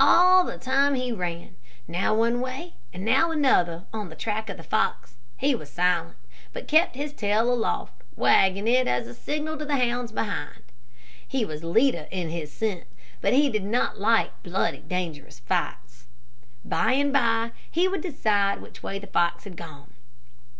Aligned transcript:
All 0.00 0.42
the 0.42 0.58
time 0.58 0.94
that 0.94 0.98
he 0.98 1.12
ran, 1.12 1.54
now 1.86 2.12
one 2.12 2.40
way 2.40 2.74
and 2.92 3.04
now 3.04 3.30
another 3.30 3.86
on 3.92 4.08
the 4.08 4.16
track 4.16 4.50
of 4.50 4.56
the 4.56 4.64
fox, 4.64 5.14
he 5.36 5.54
was 5.54 5.70
silent, 5.70 6.16
but 6.52 6.66
kept 6.66 6.96
his 6.96 7.12
tail 7.12 7.52
aloft, 7.52 8.02
wagging 8.16 8.66
it 8.66 8.88
as 8.88 9.06
a 9.06 9.14
signal 9.14 9.56
to 9.58 9.64
the 9.64 9.76
hounds 9.76 10.10
behind. 10.10 10.64
He 11.28 11.44
was 11.44 11.62
leader 11.62 12.08
in 12.10 12.44
scent, 12.48 12.88
but 13.20 13.32
he 13.32 13.48
did 13.48 13.62
not 13.62 13.96
like 14.00 14.32
bloody, 14.42 14.80
dangerous 14.80 15.38
fights. 15.38 16.06
By 16.64 16.94
and 16.94 17.12
by, 17.12 17.52
he 17.70 17.86
would 17.86 18.00
decide 18.00 18.60
which 18.60 18.82
way 18.82 18.98
the 18.98 19.06
fox 19.06 19.44
had 19.44 19.56
gone. 19.56 19.92